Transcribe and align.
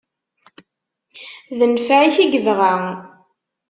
D 1.57 1.59
nfeɛ-ik 1.73 2.17
i 2.23 2.25
yebɣa. 2.27 2.75